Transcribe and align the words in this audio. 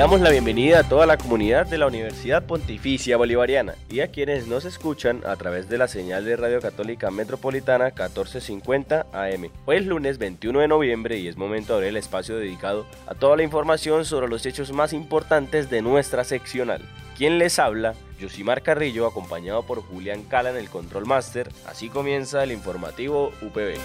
Damos 0.00 0.22
la 0.22 0.30
bienvenida 0.30 0.78
a 0.78 0.88
toda 0.88 1.04
la 1.04 1.18
comunidad 1.18 1.66
de 1.66 1.76
la 1.76 1.86
Universidad 1.86 2.46
Pontificia 2.46 3.18
Bolivariana 3.18 3.74
y 3.90 4.00
a 4.00 4.10
quienes 4.10 4.46
nos 4.46 4.64
escuchan 4.64 5.20
a 5.26 5.36
través 5.36 5.68
de 5.68 5.76
la 5.76 5.88
señal 5.88 6.24
de 6.24 6.36
Radio 6.36 6.62
Católica 6.62 7.10
Metropolitana 7.10 7.84
1450 7.88 9.08
AM. 9.12 9.50
Hoy 9.66 9.76
es 9.76 9.84
lunes 9.84 10.16
21 10.16 10.60
de 10.60 10.68
noviembre 10.68 11.18
y 11.18 11.28
es 11.28 11.36
momento 11.36 11.74
de 11.74 11.76
abrir 11.76 11.88
el 11.90 11.96
espacio 11.98 12.38
dedicado 12.38 12.86
a 13.06 13.14
toda 13.14 13.36
la 13.36 13.42
información 13.42 14.06
sobre 14.06 14.28
los 14.28 14.46
hechos 14.46 14.72
más 14.72 14.94
importantes 14.94 15.68
de 15.68 15.82
nuestra 15.82 16.24
seccional. 16.24 16.80
¿Quién 17.18 17.38
les 17.38 17.58
habla? 17.58 17.92
Yosimar 18.18 18.62
Carrillo, 18.62 19.06
acompañado 19.06 19.64
por 19.64 19.82
Julián 19.82 20.22
Cala 20.22 20.48
en 20.48 20.56
el 20.56 20.70
Control 20.70 21.04
Master. 21.04 21.50
Así 21.66 21.90
comienza 21.90 22.42
el 22.42 22.52
informativo 22.52 23.32
UPB. 23.42 23.78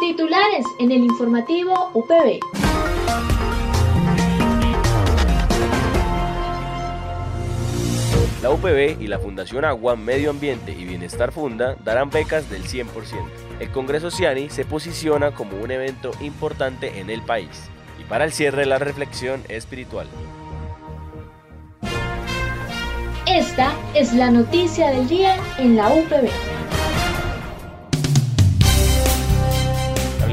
Titulares 0.00 0.64
en 0.78 0.92
el 0.92 1.04
informativo 1.04 1.90
UPB. 1.92 2.40
La 8.42 8.50
UPB 8.50 8.98
y 8.98 9.08
la 9.08 9.18
Fundación 9.18 9.66
Agua, 9.66 9.96
Medio 9.96 10.30
Ambiente 10.30 10.72
y 10.72 10.86
Bienestar 10.86 11.32
Funda 11.32 11.76
darán 11.84 12.08
becas 12.08 12.48
del 12.48 12.62
100%. 12.62 12.86
El 13.60 13.70
Congreso 13.72 14.10
Ciani 14.10 14.48
se 14.48 14.64
posiciona 14.64 15.32
como 15.32 15.58
un 15.58 15.70
evento 15.70 16.12
importante 16.22 16.98
en 16.98 17.10
el 17.10 17.20
país. 17.20 17.68
Y 18.00 18.04
para 18.04 18.24
el 18.24 18.32
cierre, 18.32 18.64
la 18.64 18.78
reflexión 18.78 19.42
espiritual. 19.50 20.08
Esta 23.26 23.74
es 23.94 24.14
la 24.14 24.30
noticia 24.30 24.90
del 24.92 25.06
día 25.06 25.36
en 25.58 25.76
la 25.76 25.90
UPB. 25.90 26.49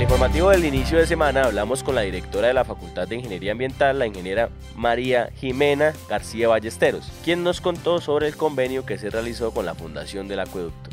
Informativo 0.07 0.51
del 0.51 0.63
inicio 0.63 0.97
de 0.97 1.05
semana 1.05 1.43
hablamos 1.43 1.83
con 1.83 1.93
la 1.93 1.99
directora 1.99 2.47
de 2.47 2.53
la 2.53 2.63
Facultad 2.63 3.09
de 3.09 3.17
Ingeniería 3.17 3.51
Ambiental, 3.51 3.99
la 3.99 4.07
ingeniera 4.07 4.49
María 4.73 5.31
Jimena 5.35 5.91
García 6.09 6.47
Ballesteros, 6.47 7.11
quien 7.25 7.43
nos 7.43 7.59
contó 7.59 7.99
sobre 7.99 8.27
el 8.27 8.37
convenio 8.37 8.85
que 8.85 8.97
se 8.97 9.09
realizó 9.09 9.51
con 9.51 9.65
la 9.65 9.75
Fundación 9.75 10.29
del 10.29 10.39
Acueducto. 10.39 10.91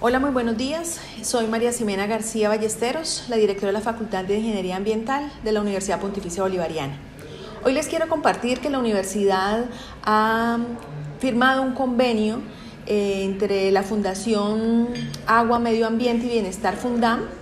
Hola, 0.00 0.18
muy 0.18 0.30
buenos 0.30 0.56
días. 0.56 1.00
Soy 1.22 1.46
María 1.46 1.72
Jimena 1.72 2.08
García 2.08 2.48
Ballesteros, 2.48 3.26
la 3.28 3.36
directora 3.36 3.68
de 3.68 3.74
la 3.74 3.80
Facultad 3.80 4.24
de 4.24 4.38
Ingeniería 4.38 4.74
Ambiental 4.74 5.30
de 5.44 5.52
la 5.52 5.60
Universidad 5.60 6.00
Pontificia 6.00 6.42
Bolivariana. 6.42 6.98
Hoy 7.62 7.74
les 7.74 7.86
quiero 7.86 8.08
compartir 8.08 8.58
que 8.58 8.70
la 8.70 8.80
universidad 8.80 9.66
ha 10.02 10.58
firmado 11.20 11.62
un 11.62 11.74
convenio 11.74 12.40
eh, 12.86 13.22
entre 13.22 13.70
la 13.70 13.84
Fundación 13.84 14.88
Agua, 15.28 15.60
Medio 15.60 15.86
Ambiente 15.86 16.26
y 16.26 16.30
Bienestar 16.30 16.74
Fundam 16.74 17.37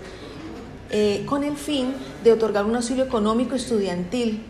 eh, 0.91 1.25
con 1.27 1.43
el 1.43 1.57
fin 1.57 1.95
de 2.23 2.33
otorgar 2.33 2.65
un 2.65 2.77
auxilio 2.77 3.05
económico 3.05 3.57
estudiantil 3.57 4.43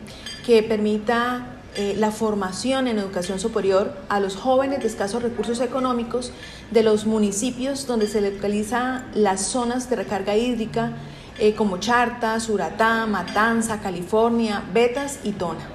que 0.45 0.63
permita 0.63 1.57
eh, 1.75 1.95
la 1.97 2.11
formación 2.11 2.89
en 2.89 2.99
educación 2.99 3.41
superior 3.41 3.95
a 4.11 4.21
los 4.21 4.37
jóvenes 4.37 4.81
de 4.81 4.87
escasos 4.87 5.23
recursos 5.23 5.61
económicos 5.61 6.33
de 6.71 6.83
los 6.83 7.07
municipios 7.07 7.87
donde 7.87 8.07
se 8.07 8.21
localizan 8.21 9.07
las 9.15 9.47
zonas 9.47 9.89
de 9.89 9.97
recarga 9.97 10.37
hídrica 10.37 10.93
eh, 11.39 11.55
como 11.55 11.79
Charta, 11.79 12.39
Suratá, 12.39 13.07
Matanza, 13.07 13.81
California, 13.81 14.63
Betas 14.75 15.21
y 15.25 15.33
Tona. 15.33 15.67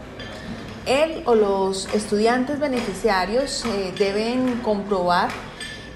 Él 0.85 1.23
o 1.25 1.35
los 1.35 1.91
estudiantes 1.93 2.59
beneficiarios 2.59 3.63
deben 3.99 4.61
comprobar 4.63 5.29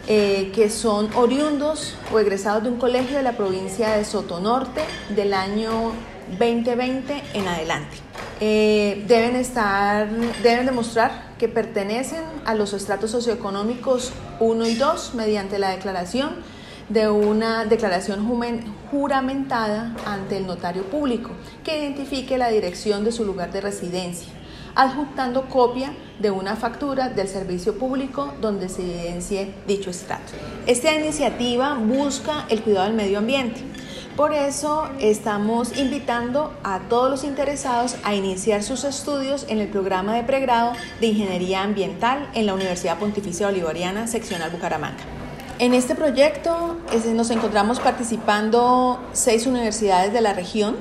eh, 0.07 0.51
que 0.53 0.69
son 0.69 1.09
oriundos 1.15 1.95
o 2.13 2.19
egresados 2.19 2.63
de 2.63 2.69
un 2.69 2.77
colegio 2.77 3.17
de 3.17 3.23
la 3.23 3.33
provincia 3.33 3.91
de 3.97 4.05
Sotonorte 4.05 4.81
del 5.09 5.33
año 5.33 5.93
2020 6.37 7.23
en 7.33 7.47
adelante. 7.47 7.97
Eh, 8.39 9.03
deben, 9.07 9.35
estar, 9.35 10.09
deben 10.43 10.65
demostrar 10.65 11.33
que 11.39 11.47
pertenecen 11.47 12.21
a 12.45 12.53
los 12.53 12.73
estratos 12.73 13.11
socioeconómicos 13.11 14.11
1 14.39 14.67
y 14.67 14.75
2 14.75 15.15
mediante 15.15 15.57
la 15.57 15.69
declaración 15.69 16.35
de 16.89 17.09
una 17.09 17.65
declaración 17.65 18.27
juramentada 18.91 19.95
ante 20.05 20.37
el 20.37 20.45
notario 20.45 20.83
público 20.83 21.31
que 21.63 21.79
identifique 21.79 22.37
la 22.37 22.49
dirección 22.49 23.03
de 23.03 23.11
su 23.11 23.25
lugar 23.25 23.51
de 23.51 23.61
residencia 23.61 24.31
adjuntando 24.75 25.47
copia 25.49 25.93
de 26.19 26.31
una 26.31 26.55
factura 26.55 27.09
del 27.09 27.27
servicio 27.27 27.77
público 27.77 28.33
donde 28.41 28.69
se 28.69 28.81
evidencie 28.81 29.53
dicho 29.67 29.89
estrato. 29.89 30.33
Esta 30.67 30.93
iniciativa 30.93 31.75
busca 31.75 32.45
el 32.49 32.61
cuidado 32.61 32.87
del 32.87 32.95
medio 32.95 33.19
ambiente. 33.19 33.61
Por 34.15 34.33
eso 34.33 34.87
estamos 34.99 35.77
invitando 35.77 36.53
a 36.63 36.79
todos 36.87 37.09
los 37.09 37.23
interesados 37.25 37.97
a 38.03 38.15
iniciar 38.15 38.63
sus 38.63 38.85
estudios 38.85 39.45
en 39.49 39.59
el 39.59 39.67
programa 39.67 40.15
de 40.15 40.23
pregrado 40.23 40.71
de 41.01 41.07
Ingeniería 41.07 41.63
Ambiental 41.63 42.29
en 42.33 42.45
la 42.45 42.53
Universidad 42.53 42.97
Pontificia 42.97 43.47
Bolivariana, 43.47 44.07
seccional 44.07 44.51
Bucaramanga. 44.51 45.03
En 45.59 45.73
este 45.73 45.95
proyecto 45.95 46.77
nos 47.13 47.29
encontramos 47.29 47.79
participando 47.81 49.01
seis 49.11 49.47
universidades 49.47 50.13
de 50.13 50.21
la 50.21 50.33
región, 50.33 50.77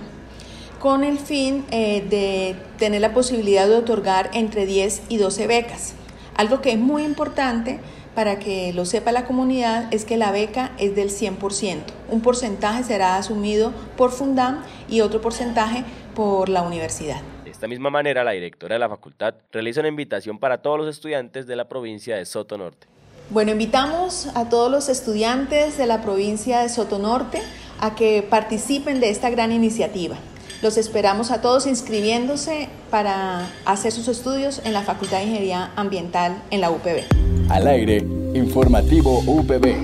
con 0.85 1.03
el 1.03 1.19
fin 1.19 1.65
eh, 1.71 2.05
de 2.11 2.57
tener 2.79 3.01
la 3.01 3.15
posibilidad 3.15 3.67
de 3.67 3.75
otorgar 3.75 4.29
entre 4.35 4.67
10 4.67 5.05
y 5.09 5.17
12 5.17 5.47
becas. 5.47 5.95
Algo 6.37 6.61
que 6.61 6.73
es 6.73 6.79
muy 6.79 7.05
importante 7.05 7.81
para 8.15 8.39
que 8.39 8.71
lo 8.75 8.85
sepa 8.85 9.11
la 9.11 9.25
comunidad 9.25 9.89
es 9.95 10.05
que 10.05 10.19
la 10.19 10.31
beca 10.31 10.73
es 10.77 10.95
del 10.95 11.09
100%. 11.09 11.79
Un 12.11 12.21
porcentaje 12.21 12.85
será 12.85 13.17
asumido 13.17 13.73
por 13.97 14.11
Fundam 14.11 14.63
y 14.87 15.01
otro 15.01 15.23
porcentaje 15.23 15.85
por 16.15 16.51
la 16.51 16.61
universidad. 16.61 17.23
De 17.45 17.51
esta 17.51 17.67
misma 17.67 17.89
manera, 17.89 18.23
la 18.23 18.33
directora 18.33 18.75
de 18.75 18.81
la 18.81 18.91
facultad 18.91 19.37
realiza 19.53 19.81
una 19.81 19.89
invitación 19.89 20.39
para 20.39 20.59
todos 20.59 20.79
los 20.79 20.95
estudiantes 20.95 21.47
de 21.47 21.57
la 21.57 21.67
provincia 21.67 22.17
de 22.17 22.27
Soto 22.27 22.59
Norte. 22.59 22.89
Bueno, 23.31 23.53
invitamos 23.53 24.27
a 24.35 24.51
todos 24.51 24.71
los 24.71 24.91
estudiantes 24.91 25.79
de 25.79 25.87
la 25.87 26.03
provincia 26.03 26.61
de 26.61 26.69
Soto 26.69 26.99
Norte 26.99 27.41
a 27.81 27.95
que 27.95 28.23
participen 28.23 29.01
de 29.01 29.09
esta 29.09 29.31
gran 29.31 29.51
iniciativa. 29.51 30.19
Los 30.65 30.79
esperamos 30.79 31.31
a 31.31 31.43
todos 31.43 31.67
inscribiéndose 31.67 32.71
para 32.91 33.51
hacer 33.67 33.93
sus 33.93 34.09
estudios 34.09 34.63
en 34.65 34.73
la 34.73 34.81
Facultad 34.81 35.19
de 35.19 35.25
Ingeniería 35.25 35.73
Ambiental 35.77 36.43
en 36.51 36.63
la 36.63 36.71
UPB. 36.71 37.03
Al 37.51 37.67
aire, 37.67 37.99
informativo 38.33 39.19
UPB. 39.27 39.77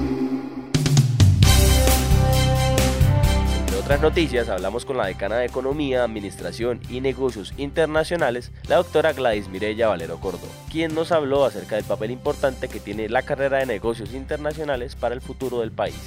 Entre 3.59 3.77
otras 3.79 4.01
noticias, 4.01 4.49
hablamos 4.49 4.87
con 4.87 4.97
la 4.97 5.05
decana 5.05 5.37
de 5.37 5.45
Economía, 5.45 6.03
Administración 6.03 6.81
y 6.89 7.03
Negocios 7.03 7.53
Internacionales, 7.59 8.51
la 8.67 8.77
doctora 8.77 9.13
Gladys 9.13 9.49
Mirella 9.49 9.89
Valero 9.89 10.19
Córdoba, 10.19 10.51
quien 10.73 10.95
nos 10.95 11.13
habló 11.13 11.45
acerca 11.45 11.77
del 11.77 11.85
papel 11.85 12.11
importante 12.11 12.69
que 12.69 12.81
tiene 12.81 13.11
la 13.11 13.21
carrera 13.21 13.59
de 13.59 13.67
negocios 13.67 14.15
internacionales 14.15 14.97
para 14.97 15.15
el 15.15 15.21
futuro 15.21 15.61
del 15.61 15.73
país. 15.73 16.01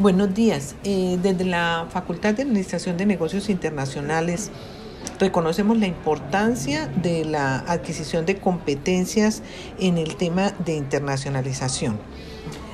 Buenos 0.00 0.34
días. 0.34 0.74
Eh, 0.82 1.20
desde 1.22 1.44
la 1.44 1.86
Facultad 1.88 2.34
de 2.34 2.42
Administración 2.42 2.96
de 2.96 3.06
Negocios 3.06 3.48
Internacionales 3.48 4.50
reconocemos 5.20 5.78
la 5.78 5.86
importancia 5.86 6.88
de 6.88 7.24
la 7.24 7.58
adquisición 7.58 8.26
de 8.26 8.38
competencias 8.38 9.44
en 9.78 9.96
el 9.96 10.16
tema 10.16 10.50
de 10.64 10.74
internacionalización. 10.74 12.00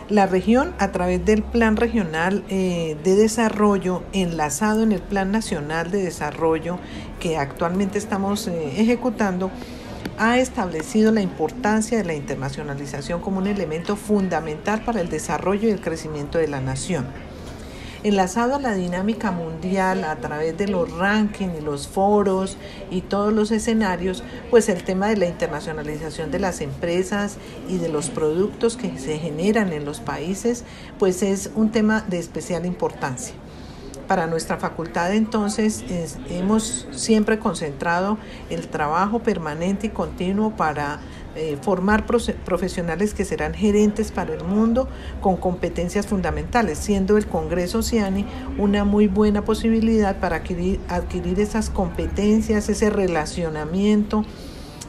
La 0.08 0.26
región, 0.26 0.72
a 0.78 0.92
través 0.92 1.22
del 1.26 1.42
Plan 1.42 1.76
Regional 1.76 2.42
eh, 2.48 2.96
de 3.04 3.14
Desarrollo, 3.16 4.02
enlazado 4.14 4.82
en 4.82 4.92
el 4.92 5.02
Plan 5.02 5.30
Nacional 5.30 5.90
de 5.90 6.02
Desarrollo 6.02 6.78
que 7.20 7.36
actualmente 7.36 7.98
estamos 7.98 8.48
eh, 8.48 8.80
ejecutando, 8.80 9.50
ha 10.18 10.38
establecido 10.38 11.12
la 11.12 11.22
importancia 11.22 11.98
de 11.98 12.04
la 12.04 12.14
internacionalización 12.14 13.20
como 13.20 13.38
un 13.38 13.46
elemento 13.46 13.96
fundamental 13.96 14.84
para 14.84 15.00
el 15.00 15.08
desarrollo 15.08 15.68
y 15.68 15.72
el 15.72 15.80
crecimiento 15.80 16.38
de 16.38 16.48
la 16.48 16.60
nación. 16.60 17.06
Enlazado 18.02 18.54
a 18.54 18.60
la 18.60 18.74
dinámica 18.74 19.30
mundial 19.30 20.04
a 20.04 20.16
través 20.16 20.56
de 20.56 20.68
los 20.68 20.90
rankings 20.90 21.58
y 21.58 21.60
los 21.60 21.86
foros 21.86 22.56
y 22.90 23.02
todos 23.02 23.30
los 23.30 23.50
escenarios, 23.50 24.22
pues 24.48 24.70
el 24.70 24.84
tema 24.84 25.08
de 25.08 25.18
la 25.18 25.26
internacionalización 25.26 26.30
de 26.30 26.38
las 26.38 26.62
empresas 26.62 27.36
y 27.68 27.76
de 27.76 27.90
los 27.90 28.08
productos 28.08 28.78
que 28.78 28.98
se 28.98 29.18
generan 29.18 29.74
en 29.74 29.84
los 29.84 30.00
países, 30.00 30.64
pues 30.98 31.22
es 31.22 31.50
un 31.54 31.72
tema 31.72 32.02
de 32.08 32.18
especial 32.18 32.64
importancia. 32.64 33.34
Para 34.10 34.26
nuestra 34.26 34.56
facultad 34.56 35.14
entonces 35.14 35.84
hemos 36.28 36.88
siempre 36.90 37.38
concentrado 37.38 38.18
el 38.50 38.66
trabajo 38.66 39.20
permanente 39.20 39.86
y 39.86 39.90
continuo 39.90 40.56
para 40.56 40.98
eh, 41.36 41.56
formar 41.62 42.06
profesionales 42.06 43.14
que 43.14 43.24
serán 43.24 43.54
gerentes 43.54 44.10
para 44.10 44.34
el 44.34 44.42
mundo 44.42 44.88
con 45.20 45.36
competencias 45.36 46.08
fundamentales, 46.08 46.78
siendo 46.78 47.18
el 47.18 47.28
Congreso 47.28 47.84
CIANI 47.84 48.26
una 48.58 48.84
muy 48.84 49.06
buena 49.06 49.44
posibilidad 49.44 50.18
para 50.18 50.38
adquirir, 50.38 50.80
adquirir 50.88 51.38
esas 51.38 51.70
competencias, 51.70 52.68
ese 52.68 52.90
relacionamiento 52.90 54.24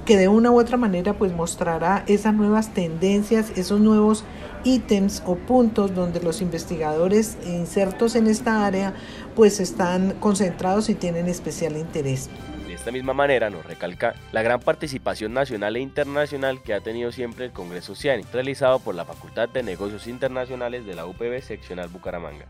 que 0.06 0.18
de 0.18 0.27
una 0.27 0.51
u 0.51 0.59
otra 0.59 0.77
manera 0.77 1.13
pues 1.13 1.33
mostrará 1.33 2.03
esas 2.07 2.33
nuevas 2.33 2.74
tendencias, 2.74 3.51
esos 3.56 3.80
nuevos 3.80 4.24
ítems 4.63 5.24
o 5.25 5.36
puntos 5.36 5.95
donde 5.95 6.21
los 6.21 6.42
investigadores 6.42 7.38
insertos 7.45 8.15
en 8.15 8.27
esta 8.27 8.65
área 8.65 8.94
pues 9.36 9.59
están 9.59 10.12
concentrados 10.19 10.89
y 10.89 10.95
tienen 10.95 11.27
especial 11.27 11.77
interés. 11.77 12.30
De 12.68 12.74
esta 12.74 12.92
misma 12.92 13.13
manera 13.13 13.50
nos 13.50 13.65
recalca 13.65 14.15
la 14.31 14.42
gran 14.42 14.59
participación 14.59 15.33
nacional 15.33 15.75
e 15.75 15.81
internacional 15.81 16.62
que 16.62 16.74
ha 16.74 16.80
tenido 16.80 17.12
siempre 17.12 17.45
el 17.45 17.51
Congreso 17.51 17.95
CIANI, 17.95 18.24
realizado 18.31 18.80
por 18.80 18.95
la 18.95 19.06
Facultad 19.06 19.50
de 19.50 19.62
Negocios 19.62 20.07
Internacionales 20.07 20.86
de 20.86 20.95
la 20.95 21.06
UPB 21.06 21.42
Seccional 21.42 21.89
Bucaramanga. 21.89 22.45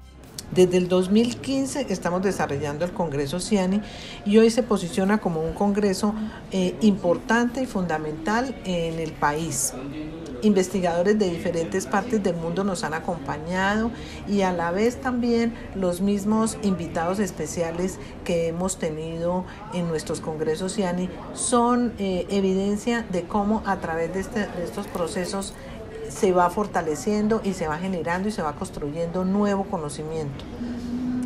Desde 0.52 0.78
el 0.78 0.90
2015 0.90 1.86
estamos 1.90 2.22
desarrollando 2.22 2.84
el 2.84 2.92
Congreso 2.92 3.40
CIANI 3.40 3.82
y 4.26 4.38
hoy 4.38 4.50
se 4.50 4.64
posiciona 4.64 5.20
como 5.20 5.40
un 5.40 5.54
congreso 5.54 6.14
eh, 6.52 6.76
importante 6.82 7.64
y 7.64 7.66
fundamental 7.66 8.54
en 8.66 9.00
el 9.00 9.14
país. 9.14 9.74
Investigadores 10.42 11.18
de 11.18 11.30
diferentes 11.30 11.86
partes 11.86 12.22
del 12.22 12.36
mundo 12.36 12.66
nos 12.66 12.84
han 12.84 12.94
acompañado 12.94 13.92
y 14.28 14.42
a 14.42 14.52
la 14.52 14.72
vez 14.72 15.00
también 15.00 15.54
los 15.74 16.02
mismos 16.02 16.58
invitados 16.64 17.20
especiales 17.20 17.98
que 18.26 18.50
hemos 18.50 18.78
tenido 18.78 19.46
en 19.74 19.88
nuestros 19.88 20.20
congresos 20.20 20.76
CIANI 20.76 21.10
son 21.34 21.94
eh, 21.98 22.28
evidencia 22.30 23.06
de 23.10 23.24
cómo 23.24 23.64
a 23.66 23.78
través 23.78 24.14
de, 24.14 24.20
este, 24.20 24.40
de 24.40 24.66
estos 24.66 24.86
procesos 24.88 25.54
se 26.12 26.34
va 26.34 26.50
fortaleciendo 26.50 27.42
y 27.44 27.54
se 27.54 27.68
va 27.68 27.78
generando 27.78 28.28
y 28.28 28.32
se 28.32 28.42
va 28.42 28.54
construyendo 28.54 29.26
nuevo 29.26 29.64
conocimiento. 29.64 30.44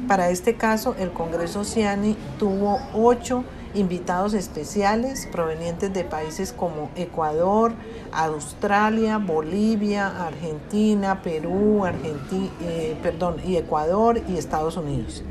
Para 0.08 0.30
este 0.30 0.56
caso, 0.56 0.96
el 1.00 1.12
Congreso 1.12 1.64
CIANI 1.64 2.16
tuvo 2.38 2.80
ocho 2.94 3.44
invitados 3.74 4.34
especiales 4.34 5.28
provenientes 5.32 5.92
de 5.94 6.04
países 6.04 6.54
como 6.54 6.90
Ecuador, 6.96 7.74
Australia, 8.14 9.18
Bolivia, 9.18 10.26
Argentina, 10.28 11.22
Perú, 11.22 11.84
Argentina, 11.86 12.50
eh, 12.62 12.98
perdón, 13.02 13.38
y 13.46 13.58
Ecuador 13.58 14.22
y 14.30 14.38
Estados 14.38 14.78
Unidos. 14.78 15.24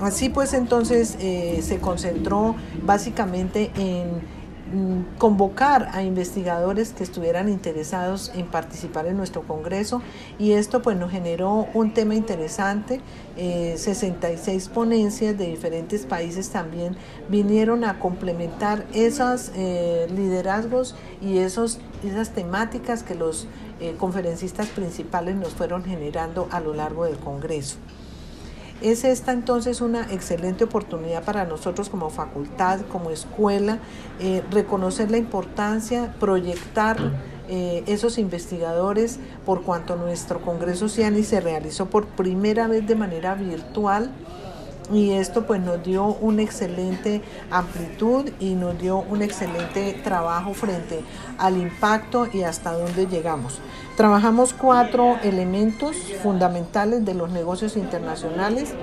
Así 0.00 0.28
pues 0.28 0.52
entonces 0.54 1.16
eh, 1.20 1.60
se 1.62 1.78
concentró 1.78 2.56
básicamente 2.82 3.70
en 3.76 4.43
convocar 5.18 5.90
a 5.92 6.02
investigadores 6.02 6.92
que 6.92 7.04
estuvieran 7.04 7.48
interesados 7.48 8.32
en 8.34 8.46
participar 8.46 9.06
en 9.06 9.16
nuestro 9.16 9.42
congreso 9.42 10.02
y 10.38 10.52
esto 10.52 10.80
pues 10.82 10.96
nos 10.96 11.10
generó 11.10 11.68
un 11.74 11.92
tema 11.92 12.14
interesante. 12.14 13.00
66 13.36 14.66
eh, 14.66 14.70
ponencias 14.72 15.36
de 15.36 15.46
diferentes 15.46 16.06
países 16.06 16.50
también 16.50 16.96
vinieron 17.28 17.84
a 17.84 17.98
complementar 17.98 18.86
esos 18.94 19.50
eh, 19.54 20.06
liderazgos 20.14 20.94
y 21.20 21.38
esos, 21.38 21.78
esas 22.02 22.30
temáticas 22.30 23.02
que 23.02 23.14
los 23.14 23.46
eh, 23.80 23.96
conferencistas 23.98 24.68
principales 24.68 25.36
nos 25.36 25.50
fueron 25.50 25.84
generando 25.84 26.48
a 26.50 26.60
lo 26.60 26.74
largo 26.74 27.04
del 27.04 27.16
congreso. 27.16 27.76
Es 28.80 29.04
esta 29.04 29.32
entonces 29.32 29.80
una 29.80 30.12
excelente 30.12 30.64
oportunidad 30.64 31.22
para 31.24 31.44
nosotros 31.44 31.88
como 31.88 32.10
facultad, 32.10 32.80
como 32.90 33.10
escuela, 33.10 33.78
eh, 34.20 34.42
reconocer 34.50 35.10
la 35.10 35.16
importancia, 35.16 36.14
proyectar 36.18 36.98
eh, 37.48 37.84
esos 37.86 38.18
investigadores 38.18 39.20
por 39.46 39.62
cuanto 39.62 39.96
nuestro 39.96 40.40
Congreso 40.40 40.88
CIANI 40.88 41.22
se 41.22 41.40
realizó 41.40 41.86
por 41.86 42.06
primera 42.06 42.68
vez 42.68 42.86
de 42.86 42.96
manera 42.96 43.34
virtual 43.34 44.10
y 44.92 45.12
esto 45.12 45.46
pues 45.46 45.60
nos 45.60 45.82
dio 45.82 46.06
una 46.06 46.42
excelente 46.42 47.22
amplitud 47.50 48.30
y 48.38 48.54
nos 48.54 48.78
dio 48.78 48.98
un 48.98 49.22
excelente 49.22 50.00
trabajo 50.04 50.54
frente 50.54 51.00
al 51.38 51.56
impacto 51.56 52.26
y 52.32 52.42
hasta 52.42 52.72
dónde 52.72 53.06
llegamos. 53.06 53.60
Trabajamos 53.96 54.52
cuatro 54.52 55.16
elementos 55.22 55.96
fundamentales 56.22 57.04
de 57.04 57.14
los 57.14 57.30
negocios 57.30 57.76
internacionales 57.76 58.74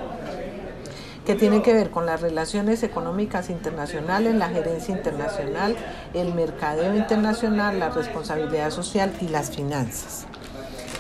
que 1.26 1.36
tienen 1.36 1.62
que 1.62 1.74
ver 1.74 1.92
con 1.92 2.08
las 2.08 2.22
relaciones 2.22 2.82
económicas 2.82 3.50
internacionales, 3.50 4.34
la 4.34 4.50
gerencia 4.50 4.96
internacional, 4.96 5.76
el 6.14 6.34
mercadeo 6.34 6.96
internacional, 6.96 7.78
la 7.78 7.90
responsabilidad 7.90 8.72
social 8.72 9.14
y 9.22 9.28
las 9.28 9.52
finanzas. 9.52 10.26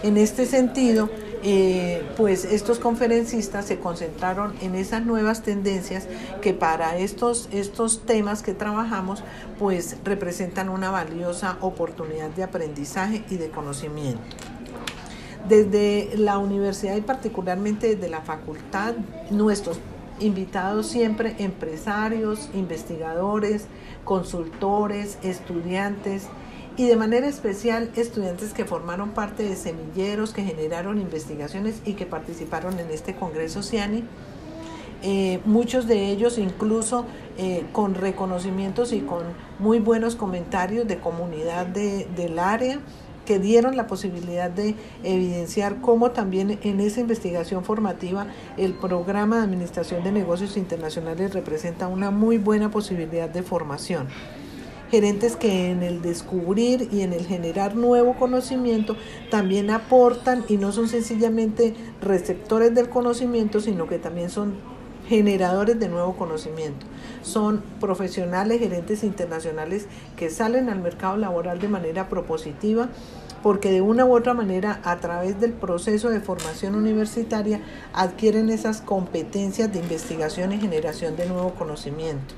En 0.03 0.17
este 0.17 0.45
sentido, 0.45 1.09
eh, 1.43 2.03
pues 2.17 2.45
estos 2.45 2.77
conferencistas 2.77 3.65
se 3.65 3.79
concentraron 3.79 4.53
en 4.61 4.75
esas 4.75 5.05
nuevas 5.05 5.41
tendencias 5.41 6.07
que 6.41 6.53
para 6.53 6.97
estos, 6.97 7.49
estos 7.51 8.05
temas 8.05 8.43
que 8.43 8.53
trabajamos 8.53 9.23
pues 9.57 9.97
representan 10.03 10.69
una 10.69 10.91
valiosa 10.91 11.57
oportunidad 11.61 12.29
de 12.29 12.43
aprendizaje 12.43 13.23
y 13.29 13.37
de 13.37 13.49
conocimiento. 13.49 14.21
Desde 15.49 16.11
la 16.15 16.37
universidad 16.37 16.95
y 16.95 17.01
particularmente 17.01 17.95
desde 17.95 18.09
la 18.09 18.21
facultad, 18.21 18.93
nuestros 19.31 19.79
invitados 20.19 20.87
siempre 20.87 21.35
empresarios, 21.39 22.49
investigadores, 22.53 23.65
consultores, 24.03 25.17
estudiantes, 25.23 26.27
y 26.77 26.87
de 26.87 26.95
manera 26.95 27.27
especial 27.27 27.91
estudiantes 27.95 28.53
que 28.53 28.65
formaron 28.65 29.11
parte 29.11 29.43
de 29.43 29.55
semilleros, 29.55 30.33
que 30.33 30.43
generaron 30.43 30.99
investigaciones 30.99 31.81
y 31.85 31.93
que 31.93 32.05
participaron 32.05 32.79
en 32.79 32.89
este 32.91 33.15
Congreso 33.15 33.61
CIANI. 33.61 34.03
Eh, 35.03 35.39
muchos 35.45 35.87
de 35.87 36.09
ellos 36.09 36.37
incluso 36.37 37.05
eh, 37.37 37.65
con 37.71 37.95
reconocimientos 37.95 38.93
y 38.93 38.99
con 38.99 39.23
muy 39.57 39.79
buenos 39.79 40.15
comentarios 40.15 40.87
de 40.87 40.99
comunidad 40.99 41.65
del 41.65 42.37
área 42.37 42.79
que 43.25 43.39
dieron 43.39 43.75
la 43.77 43.87
posibilidad 43.87 44.51
de 44.51 44.75
evidenciar 45.03 45.81
cómo 45.81 46.11
también 46.11 46.59
en 46.61 46.79
esa 46.79 46.99
investigación 46.99 47.63
formativa 47.63 48.27
el 48.57 48.73
programa 48.73 49.37
de 49.37 49.43
Administración 49.43 50.03
de 50.03 50.11
Negocios 50.11 50.55
Internacionales 50.55 51.33
representa 51.33 51.87
una 51.87 52.11
muy 52.11 52.37
buena 52.37 52.69
posibilidad 52.69 53.29
de 53.29 53.41
formación 53.41 54.07
gerentes 54.91 55.37
que 55.37 55.71
en 55.71 55.83
el 55.83 56.01
descubrir 56.01 56.89
y 56.91 57.01
en 57.01 57.13
el 57.13 57.25
generar 57.25 57.75
nuevo 57.75 58.15
conocimiento 58.15 58.97
también 59.29 59.69
aportan 59.71 60.43
y 60.49 60.57
no 60.57 60.73
son 60.73 60.89
sencillamente 60.89 61.73
receptores 62.01 62.75
del 62.75 62.89
conocimiento, 62.89 63.61
sino 63.61 63.87
que 63.87 63.99
también 63.99 64.29
son 64.29 64.55
generadores 65.07 65.79
de 65.79 65.87
nuevo 65.87 66.17
conocimiento. 66.17 66.85
Son 67.23 67.63
profesionales, 67.79 68.59
gerentes 68.59 69.03
internacionales 69.03 69.87
que 70.17 70.29
salen 70.29 70.69
al 70.69 70.81
mercado 70.81 71.15
laboral 71.15 71.59
de 71.59 71.69
manera 71.69 72.09
propositiva 72.09 72.89
porque 73.41 73.71
de 73.71 73.81
una 73.81 74.05
u 74.05 74.15
otra 74.15 74.33
manera 74.33 74.81
a 74.83 74.97
través 74.97 75.39
del 75.39 75.53
proceso 75.53 76.09
de 76.09 76.19
formación 76.19 76.75
universitaria 76.75 77.61
adquieren 77.93 78.49
esas 78.49 78.81
competencias 78.81 79.71
de 79.71 79.79
investigación 79.79 80.51
y 80.51 80.59
generación 80.59 81.15
de 81.15 81.27
nuevo 81.27 81.51
conocimiento. 81.55 82.35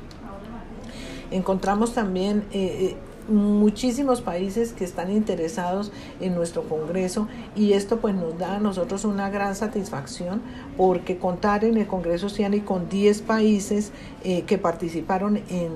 Encontramos 1.34 1.96
también 1.96 2.46
eh, 2.54 2.92
eh, 2.92 2.96
muchísimos 3.28 4.22
países 4.22 4.72
que 4.72 4.84
están 4.84 5.12
interesados 5.12 5.92
en 6.22 6.36
nuestro 6.36 6.62
Congreso 6.70 7.28
y 7.56 7.74
esto 7.74 7.98
pues 7.98 8.14
nos 8.14 8.38
da 8.38 8.58
a 8.58 8.60
nosotros 8.60 9.04
una 9.04 9.32
gran 9.32 9.56
satisfacción 9.56 10.44
porque 10.78 11.18
contar 11.18 11.66
en 11.66 11.78
el 11.78 11.88
Congreso 11.88 12.30
CIANI 12.30 12.60
con 12.60 12.88
10 12.88 13.24
países 13.24 13.92
eh, 14.24 14.44
que 14.44 14.60
participaron 14.60 15.38
en, 15.50 15.72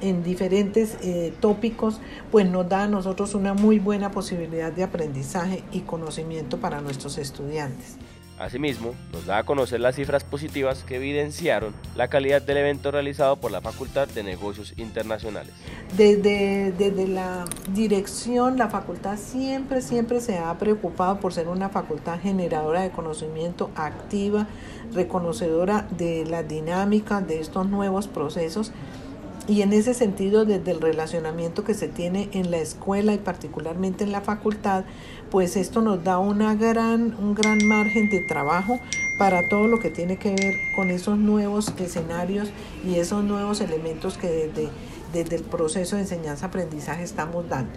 en 0.00 0.24
diferentes 0.24 0.96
tópicos, 1.38 2.00
pues 2.32 2.50
nos 2.50 2.68
da 2.68 2.84
a 2.84 2.88
nosotros 2.88 3.36
una 3.36 3.54
muy 3.54 3.78
buena 3.78 4.10
posibilidad 4.10 4.72
de 4.72 4.82
aprendizaje 4.82 5.62
y 5.70 5.80
conocimiento 5.80 6.58
para 6.58 6.80
nuestros 6.80 7.16
estudiantes. 7.18 7.96
Asimismo, 8.40 8.94
nos 9.12 9.26
da 9.26 9.36
a 9.36 9.42
conocer 9.42 9.80
las 9.80 9.96
cifras 9.96 10.24
positivas 10.24 10.82
que 10.84 10.96
evidenciaron 10.96 11.74
la 11.94 12.08
calidad 12.08 12.40
del 12.40 12.56
evento 12.56 12.90
realizado 12.90 13.36
por 13.36 13.50
la 13.50 13.60
Facultad 13.60 14.08
de 14.08 14.22
Negocios 14.22 14.72
Internacionales. 14.78 15.52
Desde, 15.94 16.72
desde 16.72 17.06
la 17.06 17.44
dirección, 17.74 18.56
la 18.56 18.70
facultad 18.70 19.18
siempre, 19.18 19.82
siempre 19.82 20.22
se 20.22 20.38
ha 20.38 20.56
preocupado 20.56 21.20
por 21.20 21.34
ser 21.34 21.48
una 21.48 21.68
facultad 21.68 22.18
generadora 22.18 22.80
de 22.80 22.90
conocimiento 22.90 23.70
activa, 23.76 24.46
reconocedora 24.94 25.86
de 25.98 26.24
la 26.24 26.42
dinámica 26.42 27.20
de 27.20 27.40
estos 27.40 27.68
nuevos 27.68 28.08
procesos 28.08 28.72
y 29.50 29.62
en 29.62 29.72
ese 29.72 29.94
sentido, 29.94 30.44
desde 30.44 30.70
el 30.70 30.80
relacionamiento 30.80 31.64
que 31.64 31.74
se 31.74 31.88
tiene 31.88 32.28
en 32.32 32.52
la 32.52 32.58
escuela 32.58 33.14
y 33.14 33.18
particularmente 33.18 34.04
en 34.04 34.12
la 34.12 34.20
facultad, 34.20 34.84
pues 35.28 35.56
esto 35.56 35.80
nos 35.80 36.04
da 36.04 36.18
una 36.18 36.54
gran, 36.54 37.16
un 37.18 37.34
gran 37.34 37.58
margen 37.66 38.10
de 38.10 38.20
trabajo 38.20 38.78
para 39.18 39.48
todo 39.48 39.66
lo 39.66 39.80
que 39.80 39.90
tiene 39.90 40.18
que 40.18 40.36
ver 40.36 40.54
con 40.76 40.92
esos 40.92 41.18
nuevos 41.18 41.74
escenarios 41.80 42.48
y 42.86 43.00
esos 43.00 43.24
nuevos 43.24 43.60
elementos 43.60 44.18
que 44.18 44.28
desde, 44.28 44.68
desde 45.12 45.34
el 45.34 45.42
proceso 45.42 45.96
de 45.96 46.02
enseñanza-aprendizaje 46.02 47.02
estamos 47.02 47.48
dando. 47.48 47.72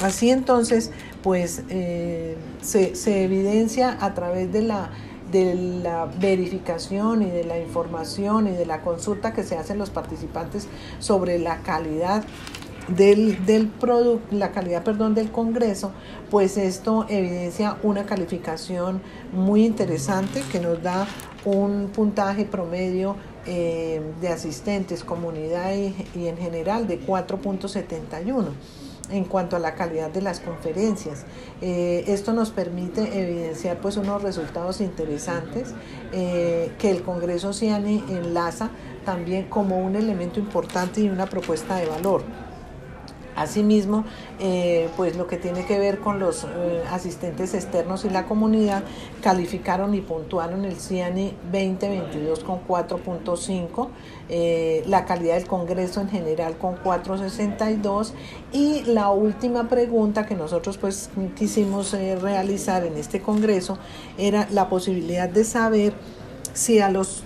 Así 0.00 0.30
entonces, 0.30 0.90
pues 1.22 1.64
eh, 1.68 2.34
se, 2.62 2.94
se 2.94 3.24
evidencia 3.24 3.98
a 4.00 4.14
través 4.14 4.50
de 4.50 4.62
la 4.62 4.88
de 5.34 5.56
la 5.82 6.06
verificación 6.20 7.22
y 7.22 7.28
de 7.28 7.42
la 7.42 7.58
información 7.58 8.46
y 8.46 8.52
de 8.52 8.64
la 8.64 8.82
consulta 8.82 9.32
que 9.32 9.42
se 9.42 9.56
hacen 9.56 9.78
los 9.78 9.90
participantes 9.90 10.68
sobre 11.00 11.40
la 11.40 11.58
calidad 11.58 12.22
del, 12.86 13.44
del 13.44 13.68
la 14.30 14.52
calidad, 14.52 14.84
perdón, 14.84 15.14
del 15.14 15.32
Congreso, 15.32 15.90
pues 16.30 16.56
esto 16.56 17.06
evidencia 17.08 17.78
una 17.82 18.06
calificación 18.06 19.02
muy 19.32 19.64
interesante 19.64 20.44
que 20.52 20.60
nos 20.60 20.80
da 20.82 21.08
un 21.44 21.90
puntaje 21.92 22.44
promedio 22.44 23.16
eh, 23.46 24.00
de 24.20 24.28
asistentes, 24.28 25.02
comunidad 25.02 25.74
y, 25.74 25.94
y 26.14 26.28
en 26.28 26.36
general 26.36 26.86
de 26.86 27.04
4.71 27.04 28.83
en 29.10 29.24
cuanto 29.24 29.56
a 29.56 29.58
la 29.58 29.74
calidad 29.74 30.10
de 30.10 30.22
las 30.22 30.40
conferencias. 30.40 31.24
Eh, 31.60 32.04
esto 32.08 32.32
nos 32.32 32.50
permite 32.50 33.02
evidenciar 33.20 33.78
pues 33.78 33.96
unos 33.96 34.22
resultados 34.22 34.80
interesantes 34.80 35.74
eh, 36.12 36.72
que 36.78 36.90
el 36.90 37.02
Congreso 37.02 37.52
CIANI 37.52 38.04
enlaza 38.08 38.70
también 39.04 39.44
como 39.44 39.78
un 39.78 39.96
elemento 39.96 40.40
importante 40.40 41.00
y 41.00 41.08
una 41.08 41.26
propuesta 41.26 41.76
de 41.76 41.86
valor. 41.86 42.22
Asimismo, 43.36 44.04
eh, 44.38 44.88
pues 44.96 45.16
lo 45.16 45.26
que 45.26 45.36
tiene 45.36 45.66
que 45.66 45.78
ver 45.78 45.98
con 45.98 46.18
los 46.18 46.44
eh, 46.44 46.82
asistentes 46.90 47.54
externos 47.54 48.04
y 48.04 48.10
la 48.10 48.26
comunidad 48.26 48.84
calificaron 49.22 49.94
y 49.94 50.00
puntuaron 50.00 50.64
el 50.64 50.76
CIANI 50.76 51.34
2022 51.52 52.44
con 52.44 52.64
4.5, 52.66 53.88
eh, 54.28 54.84
la 54.86 55.04
calidad 55.04 55.34
del 55.34 55.46
Congreso 55.46 56.00
en 56.00 56.08
general 56.10 56.56
con 56.58 56.76
4.62 56.76 58.12
y 58.52 58.82
la 58.82 59.10
última 59.10 59.68
pregunta 59.68 60.26
que 60.26 60.36
nosotros 60.36 60.78
pues 60.78 61.10
quisimos 61.36 61.92
realizar 61.92 62.84
en 62.84 62.96
este 62.96 63.20
Congreso 63.20 63.78
era 64.16 64.46
la 64.50 64.68
posibilidad 64.68 65.28
de 65.28 65.44
saber 65.44 65.94
si 66.52 66.78
a 66.78 66.88
los 66.88 67.24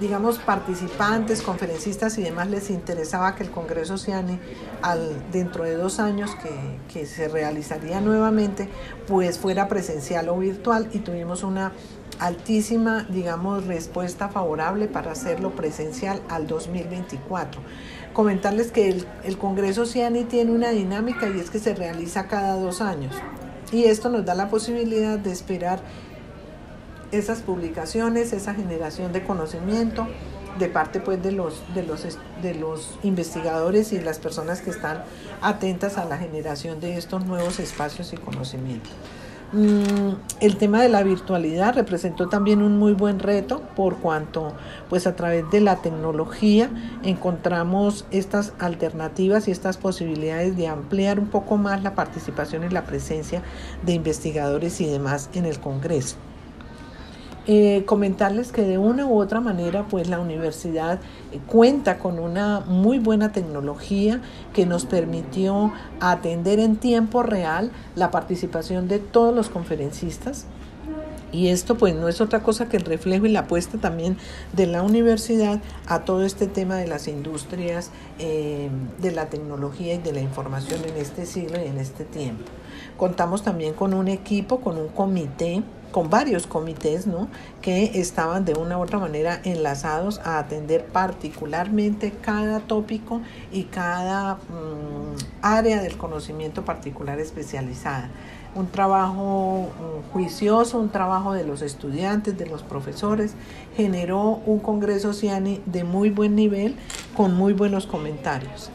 digamos, 0.00 0.38
participantes, 0.38 1.42
conferencistas 1.42 2.18
y 2.18 2.22
demás 2.22 2.48
les 2.48 2.70
interesaba 2.70 3.34
que 3.34 3.44
el 3.44 3.50
Congreso 3.50 3.96
CIANI 3.98 4.38
al, 4.82 5.30
dentro 5.30 5.64
de 5.64 5.76
dos 5.76 6.00
años 6.00 6.34
que, 6.36 6.50
que, 6.92 7.06
se 7.06 7.28
realizaría 7.28 8.00
nuevamente, 8.00 8.68
pues 9.06 9.38
fuera 9.38 9.68
presencial 9.68 10.28
o 10.28 10.38
virtual 10.38 10.88
y 10.92 10.98
tuvimos 10.98 11.42
una 11.42 11.72
altísima, 12.18 13.04
digamos, 13.08 13.66
respuesta 13.66 14.28
favorable 14.28 14.88
para 14.88 15.12
hacerlo 15.12 15.50
presencial 15.54 16.20
al 16.28 16.46
2024. 16.46 17.60
Comentarles 18.12 18.70
que 18.70 18.88
el, 18.88 19.06
el 19.24 19.38
Congreso 19.38 19.86
CIANI 19.86 20.24
tiene 20.24 20.52
una 20.52 20.70
dinámica 20.70 21.28
y 21.28 21.40
es 21.40 21.50
que 21.50 21.58
se 21.58 21.74
realiza 21.74 22.28
cada 22.28 22.56
dos 22.56 22.80
años. 22.80 23.14
Y 23.72 23.84
esto 23.84 24.08
nos 24.08 24.24
da 24.24 24.34
la 24.34 24.48
posibilidad 24.48 25.18
de 25.18 25.32
esperar 25.32 25.80
esas 27.18 27.40
publicaciones, 27.40 28.32
esa 28.32 28.54
generación 28.54 29.12
de 29.12 29.24
conocimiento 29.24 30.06
de 30.58 30.68
parte 30.68 31.00
pues 31.00 31.22
de 31.22 31.32
los, 31.32 31.62
de 31.74 31.82
los, 31.82 32.18
de 32.42 32.54
los 32.54 32.98
investigadores 33.02 33.92
y 33.92 34.00
las 34.00 34.18
personas 34.18 34.60
que 34.60 34.70
están 34.70 35.02
atentas 35.40 35.98
a 35.98 36.04
la 36.04 36.16
generación 36.16 36.80
de 36.80 36.96
estos 36.96 37.26
nuevos 37.26 37.58
espacios 37.58 38.12
y 38.12 38.16
conocimiento. 38.16 38.90
Mm, 39.52 40.14
el 40.40 40.56
tema 40.56 40.82
de 40.82 40.88
la 40.88 41.04
virtualidad 41.04 41.74
representó 41.74 42.28
también 42.28 42.60
un 42.60 42.76
muy 42.76 42.92
buen 42.92 43.20
reto 43.20 43.60
por 43.76 43.98
cuanto 43.98 44.52
pues 44.88 45.06
a 45.06 45.14
través 45.14 45.48
de 45.52 45.60
la 45.60 45.76
tecnología 45.76 46.70
encontramos 47.04 48.04
estas 48.10 48.52
alternativas 48.58 49.46
y 49.46 49.52
estas 49.52 49.76
posibilidades 49.76 50.56
de 50.56 50.66
ampliar 50.66 51.20
un 51.20 51.28
poco 51.28 51.56
más 51.56 51.84
la 51.84 51.94
participación 51.94 52.64
y 52.64 52.70
la 52.70 52.84
presencia 52.84 53.42
de 53.84 53.92
investigadores 53.92 54.80
y 54.80 54.86
demás 54.86 55.30
en 55.34 55.44
el 55.44 55.60
Congreso. 55.60 56.16
Eh, 57.46 57.82
comentarles 57.84 58.52
que 58.52 58.62
de 58.62 58.78
una 58.78 59.04
u 59.04 59.20
otra 59.20 59.38
manera 59.38 59.86
pues 59.90 60.08
la 60.08 60.18
universidad 60.18 60.98
eh, 61.30 61.38
cuenta 61.46 61.98
con 61.98 62.18
una 62.18 62.60
muy 62.60 62.98
buena 62.98 63.32
tecnología 63.32 64.22
que 64.54 64.64
nos 64.64 64.86
permitió 64.86 65.70
atender 66.00 66.58
en 66.58 66.76
tiempo 66.76 67.22
real 67.22 67.70
la 67.96 68.10
participación 68.10 68.88
de 68.88 68.98
todos 68.98 69.34
los 69.34 69.50
conferencistas 69.50 70.46
y 71.34 71.48
esto 71.48 71.76
pues 71.76 71.94
no 71.94 72.08
es 72.08 72.20
otra 72.20 72.42
cosa 72.42 72.68
que 72.68 72.76
el 72.76 72.84
reflejo 72.84 73.26
y 73.26 73.28
la 73.28 73.40
apuesta 73.40 73.76
también 73.76 74.16
de 74.52 74.66
la 74.66 74.82
universidad 74.82 75.60
a 75.86 76.04
todo 76.04 76.24
este 76.24 76.46
tema 76.46 76.76
de 76.76 76.86
las 76.86 77.08
industrias, 77.08 77.90
eh, 78.20 78.70
de 79.00 79.10
la 79.10 79.26
tecnología 79.26 79.94
y 79.94 79.98
de 79.98 80.12
la 80.12 80.20
información 80.20 80.80
en 80.84 80.96
este 80.96 81.26
siglo 81.26 81.60
y 81.60 81.66
en 81.66 81.78
este 81.78 82.04
tiempo. 82.04 82.44
Contamos 82.96 83.42
también 83.42 83.74
con 83.74 83.94
un 83.94 84.06
equipo, 84.08 84.60
con 84.60 84.78
un 84.78 84.88
comité 84.88 85.62
con 85.94 86.10
varios 86.10 86.48
comités 86.48 87.06
¿no? 87.06 87.28
que 87.62 88.00
estaban 88.00 88.44
de 88.44 88.54
una 88.54 88.76
u 88.78 88.82
otra 88.82 88.98
manera 88.98 89.40
enlazados 89.44 90.18
a 90.24 90.40
atender 90.40 90.86
particularmente 90.86 92.10
cada 92.10 92.58
tópico 92.58 93.20
y 93.52 93.62
cada 93.66 94.34
mm, 94.34 95.38
área 95.40 95.80
del 95.80 95.96
conocimiento 95.96 96.64
particular 96.64 97.20
especializada. 97.20 98.10
Un 98.56 98.66
trabajo 98.72 99.68
mm, 99.68 100.12
juicioso, 100.12 100.80
un 100.80 100.88
trabajo 100.88 101.32
de 101.32 101.44
los 101.44 101.62
estudiantes, 101.62 102.36
de 102.36 102.46
los 102.46 102.64
profesores, 102.64 103.34
generó 103.76 104.40
un 104.46 104.58
Congreso 104.58 105.12
CIANI 105.12 105.62
de 105.64 105.84
muy 105.84 106.10
buen 106.10 106.34
nivel, 106.34 106.74
con 107.16 107.36
muy 107.36 107.52
buenos 107.52 107.86
comentarios. 107.86 108.68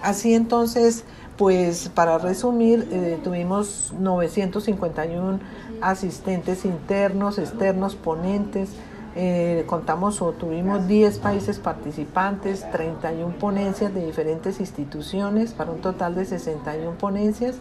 Así 0.00 0.32
entonces, 0.32 1.04
pues 1.36 1.88
para 1.88 2.18
resumir, 2.18 2.86
eh, 2.92 3.18
tuvimos 3.24 3.92
951 3.98 5.40
asistentes 5.82 6.64
internos, 6.64 7.38
externos, 7.38 7.94
ponentes. 7.96 8.70
Eh, 9.14 9.64
contamos 9.66 10.22
o 10.22 10.32
tuvimos 10.32 10.88
10 10.88 11.18
países 11.18 11.58
participantes, 11.58 12.64
31 12.70 13.34
ponencias 13.34 13.92
de 13.92 14.06
diferentes 14.06 14.58
instituciones 14.58 15.52
para 15.52 15.70
un 15.70 15.82
total 15.82 16.14
de 16.14 16.24
61 16.24 16.96
ponencias 16.96 17.56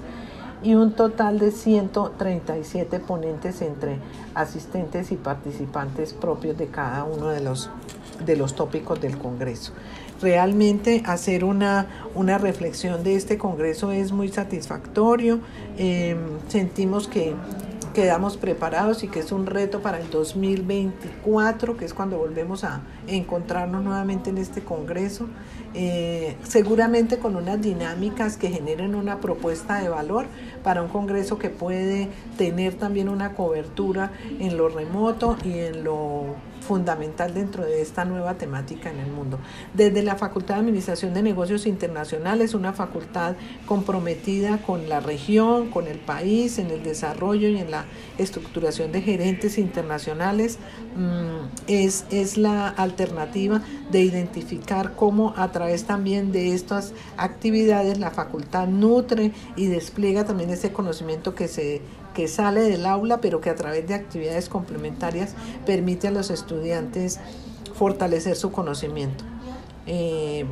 y 0.63 0.75
un 0.75 0.93
total 0.93 1.39
de 1.39 1.51
137 1.51 2.99
ponentes 2.99 3.61
entre 3.61 3.97
asistentes 4.35 5.11
y 5.11 5.15
participantes 5.15 6.13
propios 6.13 6.57
de 6.57 6.67
cada 6.67 7.03
uno 7.03 7.29
de 7.29 7.41
los, 7.41 7.69
de 8.25 8.35
los 8.35 8.55
tópicos 8.55 9.01
del 9.01 9.17
Congreso. 9.17 9.73
Realmente 10.21 11.01
hacer 11.05 11.43
una, 11.43 11.87
una 12.13 12.37
reflexión 12.37 13.03
de 13.03 13.15
este 13.15 13.39
Congreso 13.39 13.91
es 13.91 14.11
muy 14.11 14.29
satisfactorio. 14.29 15.39
Eh, 15.77 16.15
sentimos 16.47 17.07
que 17.07 17.33
quedamos 17.93 18.37
preparados 18.37 19.03
y 19.03 19.07
que 19.07 19.19
es 19.19 19.31
un 19.31 19.45
reto 19.45 19.81
para 19.81 19.99
el 19.99 20.09
2024, 20.09 21.77
que 21.77 21.85
es 21.85 21.93
cuando 21.93 22.17
volvemos 22.17 22.63
a 22.63 22.81
encontrarnos 23.07 23.83
nuevamente 23.83 24.29
en 24.29 24.37
este 24.37 24.61
Congreso, 24.61 25.27
eh, 25.73 26.37
seguramente 26.43 27.17
con 27.19 27.35
unas 27.35 27.61
dinámicas 27.61 28.37
que 28.37 28.49
generen 28.49 28.95
una 28.95 29.19
propuesta 29.19 29.81
de 29.81 29.89
valor 29.89 30.25
para 30.63 30.81
un 30.81 30.89
Congreso 30.89 31.37
que 31.37 31.49
puede 31.49 32.09
tener 32.37 32.75
también 32.75 33.09
una 33.09 33.33
cobertura 33.33 34.11
en 34.39 34.57
lo 34.57 34.69
remoto 34.69 35.37
y 35.43 35.59
en 35.59 35.83
lo 35.83 36.35
fundamental 36.71 37.33
dentro 37.33 37.65
de 37.65 37.81
esta 37.81 38.05
nueva 38.05 38.35
temática 38.35 38.89
en 38.89 38.99
el 39.01 39.11
mundo. 39.11 39.39
Desde 39.73 40.03
la 40.03 40.15
Facultad 40.15 40.55
de 40.55 40.61
Administración 40.61 41.13
de 41.13 41.21
Negocios 41.21 41.65
Internacionales, 41.65 42.53
una 42.53 42.71
facultad 42.71 43.35
comprometida 43.65 44.59
con 44.59 44.87
la 44.87 45.01
región, 45.01 45.69
con 45.69 45.87
el 45.87 45.99
país, 45.99 46.59
en 46.59 46.71
el 46.71 46.81
desarrollo 46.81 47.49
y 47.49 47.57
en 47.57 47.71
la 47.71 47.87
estructuración 48.17 48.93
de 48.93 49.01
gerentes 49.01 49.57
internacionales, 49.57 50.59
mm, 50.95 51.67
es, 51.67 52.05
es 52.09 52.37
la 52.37 52.69
alternativa 52.69 53.61
de 53.91 53.99
identificar 53.99 54.95
cómo 54.95 55.33
a 55.35 55.51
través 55.51 55.83
también 55.83 56.31
de 56.31 56.53
estas 56.53 56.93
actividades 57.17 57.99
la 57.99 58.11
facultad 58.11 58.69
nutre 58.69 59.33
y 59.57 59.65
despliega 59.65 60.23
también 60.23 60.51
ese 60.51 60.71
conocimiento 60.71 61.35
que 61.35 61.49
se 61.49 61.81
que 62.13 62.27
sale 62.27 62.61
del 62.61 62.85
aula, 62.85 63.21
pero 63.21 63.41
que 63.41 63.49
a 63.49 63.55
través 63.55 63.87
de 63.87 63.93
actividades 63.93 64.49
complementarias 64.49 65.35
permite 65.65 66.07
a 66.07 66.11
los 66.11 66.29
estudiantes 66.29 67.19
fortalecer 67.73 68.35
su 68.35 68.51
conocimiento. 68.51 69.23
Eh, 69.87 70.45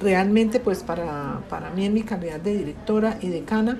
realmente, 0.00 0.60
pues 0.60 0.82
para, 0.82 1.42
para, 1.48 1.70
mí 1.70 1.84
en 1.84 1.94
mi 1.94 2.02
calidad 2.02 2.40
de 2.40 2.56
directora 2.56 3.18
y 3.20 3.28
decana, 3.28 3.78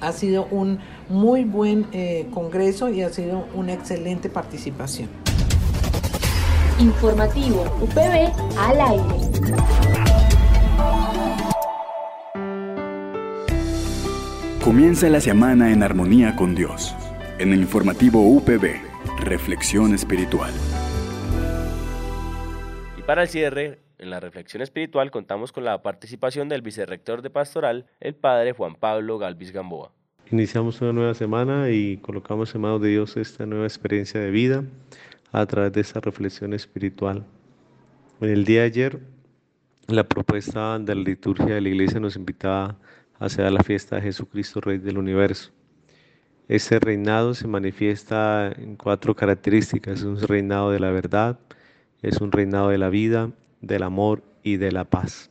ha 0.00 0.12
sido 0.12 0.46
un 0.50 0.78
muy 1.08 1.44
buen 1.44 1.86
eh, 1.92 2.28
congreso 2.32 2.88
y 2.90 3.02
ha 3.02 3.10
sido 3.10 3.46
una 3.54 3.72
excelente 3.72 4.28
participación. 4.28 5.08
Informativo 6.78 7.64
UPB 7.80 8.32
al 8.58 8.80
aire. 8.80 9.85
Comienza 14.66 15.08
la 15.08 15.20
semana 15.20 15.72
en 15.72 15.84
armonía 15.84 16.34
con 16.34 16.56
Dios. 16.56 16.92
En 17.38 17.52
el 17.52 17.60
informativo 17.60 18.20
UPB, 18.20 18.74
Reflexión 19.20 19.94
Espiritual. 19.94 20.52
Y 22.98 23.02
para 23.02 23.22
el 23.22 23.28
cierre, 23.28 23.78
en 23.98 24.10
la 24.10 24.18
reflexión 24.18 24.64
espiritual 24.64 25.12
contamos 25.12 25.52
con 25.52 25.62
la 25.62 25.82
participación 25.82 26.48
del 26.48 26.62
vicerrector 26.62 27.22
de 27.22 27.30
pastoral, 27.30 27.86
el 28.00 28.16
padre 28.16 28.54
Juan 28.54 28.74
Pablo 28.74 29.18
Galvis 29.18 29.52
Gamboa. 29.52 29.92
Iniciamos 30.32 30.80
una 30.80 30.92
nueva 30.92 31.14
semana 31.14 31.70
y 31.70 31.98
colocamos 31.98 32.52
en 32.56 32.62
manos 32.62 32.82
de 32.82 32.88
Dios 32.88 33.16
esta 33.16 33.46
nueva 33.46 33.66
experiencia 33.66 34.18
de 34.18 34.32
vida 34.32 34.64
a 35.30 35.46
través 35.46 35.74
de 35.74 35.80
esta 35.82 36.00
reflexión 36.00 36.52
espiritual. 36.54 37.24
En 38.20 38.30
el 38.30 38.44
día 38.44 38.62
de 38.62 38.66
ayer, 38.66 39.00
la 39.86 40.02
propuesta 40.02 40.76
de 40.80 40.92
la 40.92 41.02
liturgia 41.02 41.54
de 41.54 41.60
la 41.60 41.68
iglesia 41.68 42.00
nos 42.00 42.16
invitaba 42.16 42.74
hacia 43.18 43.50
la 43.50 43.62
fiesta 43.62 43.96
de 43.96 44.02
Jesucristo, 44.02 44.60
Rey 44.60 44.78
del 44.78 44.98
Universo. 44.98 45.52
Este 46.48 46.78
reinado 46.78 47.34
se 47.34 47.48
manifiesta 47.48 48.52
en 48.52 48.76
cuatro 48.76 49.14
características. 49.14 50.00
Es 50.00 50.04
un 50.04 50.20
reinado 50.20 50.70
de 50.70 50.78
la 50.78 50.90
verdad, 50.90 51.38
es 52.02 52.20
un 52.20 52.30
reinado 52.30 52.68
de 52.68 52.78
la 52.78 52.88
vida, 52.88 53.30
del 53.60 53.82
amor 53.82 54.22
y 54.42 54.56
de 54.56 54.70
la 54.70 54.84
paz. 54.84 55.30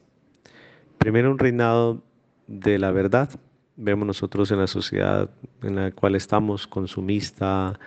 Primero 0.97 1.31
un 1.31 1.39
reinado 1.39 2.03
de 2.47 2.79
la 2.79 2.91
verdad. 2.91 3.29
Vemos 3.77 4.07
nosotros 4.07 4.51
en 4.51 4.59
la 4.59 4.67
sociedad 4.67 5.29
en 5.61 5.75
la 5.75 5.91
cual 5.91 6.15
estamos, 6.15 6.67
consumista, 6.67 7.79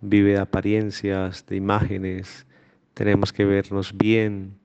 vive 0.00 0.32
de 0.32 0.38
apariencias, 0.38 1.46
de 1.46 1.56
imágenes, 1.56 2.46
tenemos 2.94 3.32
que 3.32 3.44
vernos 3.44 3.96
bien, 3.96 4.58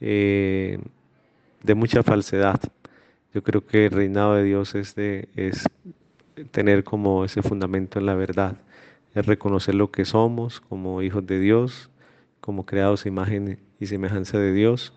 eh, 0.00 0.78
de 1.62 1.74
mucha 1.74 2.02
falsedad. 2.02 2.60
Yo 3.36 3.42
creo 3.42 3.66
que 3.66 3.84
el 3.84 3.90
reinado 3.90 4.34
de 4.34 4.44
Dios 4.44 4.74
es, 4.74 4.94
de, 4.94 5.28
es 5.36 5.66
tener 6.52 6.84
como 6.84 7.22
ese 7.22 7.42
fundamento 7.42 7.98
en 7.98 8.06
la 8.06 8.14
verdad, 8.14 8.56
es 9.14 9.26
reconocer 9.26 9.74
lo 9.74 9.90
que 9.90 10.06
somos 10.06 10.62
como 10.62 11.02
hijos 11.02 11.26
de 11.26 11.38
Dios, 11.38 11.90
como 12.40 12.64
creados 12.64 13.04
imagen 13.04 13.58
y 13.78 13.86
semejanza 13.88 14.38
de 14.38 14.54
Dios, 14.54 14.94